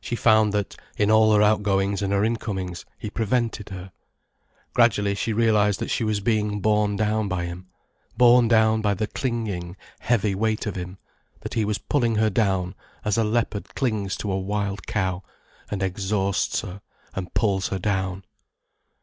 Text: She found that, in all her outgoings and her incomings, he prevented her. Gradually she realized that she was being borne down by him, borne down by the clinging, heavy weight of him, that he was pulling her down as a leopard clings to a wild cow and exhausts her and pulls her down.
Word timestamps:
She 0.00 0.16
found 0.16 0.54
that, 0.54 0.76
in 0.96 1.10
all 1.10 1.34
her 1.34 1.42
outgoings 1.42 2.00
and 2.00 2.10
her 2.10 2.24
incomings, 2.24 2.86
he 2.98 3.10
prevented 3.10 3.68
her. 3.68 3.92
Gradually 4.72 5.14
she 5.14 5.34
realized 5.34 5.78
that 5.80 5.90
she 5.90 6.04
was 6.04 6.20
being 6.20 6.60
borne 6.62 6.96
down 6.96 7.28
by 7.28 7.44
him, 7.44 7.66
borne 8.16 8.48
down 8.48 8.80
by 8.80 8.94
the 8.94 9.06
clinging, 9.06 9.76
heavy 9.98 10.34
weight 10.34 10.64
of 10.64 10.74
him, 10.74 10.96
that 11.40 11.52
he 11.52 11.66
was 11.66 11.76
pulling 11.76 12.14
her 12.14 12.30
down 12.30 12.74
as 13.04 13.18
a 13.18 13.24
leopard 13.24 13.74
clings 13.74 14.16
to 14.16 14.32
a 14.32 14.40
wild 14.40 14.86
cow 14.86 15.22
and 15.70 15.82
exhausts 15.82 16.62
her 16.62 16.80
and 17.12 17.34
pulls 17.34 17.68
her 17.68 17.78
down. 17.78 18.24